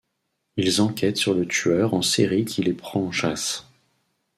Ils 0.57 0.81
enquêtent 0.81 1.17
sur 1.17 1.35
le 1.35 1.47
tueur 1.47 1.93
en 1.93 2.01
série 2.01 2.43
qui 2.43 2.63
les 2.63 2.73
prend 2.73 3.01
en 3.01 3.11
chasse. 3.11 3.65